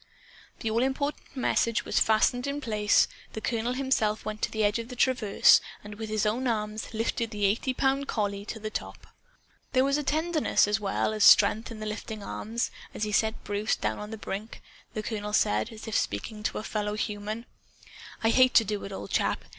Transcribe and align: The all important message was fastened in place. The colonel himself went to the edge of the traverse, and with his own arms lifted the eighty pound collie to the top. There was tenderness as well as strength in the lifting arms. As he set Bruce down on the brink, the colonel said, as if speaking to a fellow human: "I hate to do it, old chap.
The 0.61 0.71
all 0.71 0.81
important 0.81 1.37
message 1.37 1.85
was 1.85 1.99
fastened 1.99 2.47
in 2.47 2.59
place. 2.59 3.07
The 3.33 3.39
colonel 3.39 3.73
himself 3.73 4.25
went 4.25 4.41
to 4.41 4.49
the 4.49 4.63
edge 4.63 4.79
of 4.79 4.87
the 4.87 4.95
traverse, 4.95 5.61
and 5.83 5.93
with 5.93 6.09
his 6.09 6.25
own 6.25 6.47
arms 6.47 6.95
lifted 6.95 7.29
the 7.29 7.45
eighty 7.45 7.71
pound 7.71 8.07
collie 8.07 8.43
to 8.45 8.59
the 8.59 8.71
top. 8.71 9.05
There 9.73 9.83
was 9.85 10.03
tenderness 10.03 10.67
as 10.67 10.79
well 10.79 11.13
as 11.13 11.23
strength 11.23 11.69
in 11.69 11.79
the 11.81 11.85
lifting 11.85 12.23
arms. 12.23 12.71
As 12.95 13.03
he 13.03 13.11
set 13.11 13.43
Bruce 13.43 13.75
down 13.75 13.99
on 13.99 14.09
the 14.09 14.17
brink, 14.17 14.63
the 14.95 15.03
colonel 15.03 15.33
said, 15.33 15.71
as 15.71 15.87
if 15.87 15.95
speaking 15.95 16.41
to 16.45 16.57
a 16.57 16.63
fellow 16.63 16.95
human: 16.95 17.45
"I 18.23 18.31
hate 18.31 18.55
to 18.55 18.65
do 18.65 18.83
it, 18.85 18.91
old 18.91 19.11
chap. 19.11 19.43